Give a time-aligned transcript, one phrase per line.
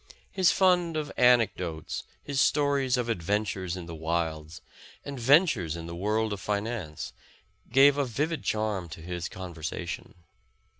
[0.31, 4.59] His fund of anecdotes, his stories of ad ventures in the wilds,
[5.05, 7.13] and ventures in the world of finance,
[7.71, 10.15] gave a vivid charm to his conversation.